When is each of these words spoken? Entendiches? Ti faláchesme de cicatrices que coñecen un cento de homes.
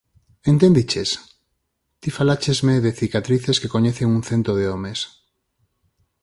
Entendiches? 0.51 1.09
Ti 2.01 2.09
faláchesme 2.17 2.73
de 2.85 2.91
cicatrices 2.99 3.59
que 3.61 3.73
coñecen 3.75 4.09
un 4.17 4.21
cento 4.29 4.51
de 4.59 4.65
homes. 4.71 4.99